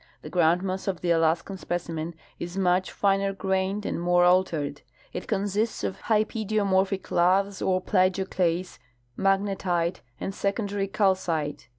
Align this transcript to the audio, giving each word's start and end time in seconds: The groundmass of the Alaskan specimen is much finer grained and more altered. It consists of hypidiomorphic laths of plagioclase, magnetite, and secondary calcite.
The 0.23 0.31
groundmass 0.31 0.87
of 0.87 1.01
the 1.01 1.11
Alaskan 1.11 1.57
specimen 1.59 2.15
is 2.39 2.57
much 2.57 2.91
finer 2.91 3.33
grained 3.33 3.85
and 3.85 4.01
more 4.01 4.23
altered. 4.25 4.81
It 5.13 5.27
consists 5.27 5.83
of 5.83 5.99
hypidiomorphic 6.05 7.11
laths 7.11 7.61
of 7.61 7.85
plagioclase, 7.85 8.79
magnetite, 9.15 10.01
and 10.19 10.33
secondary 10.33 10.87
calcite. 10.87 11.67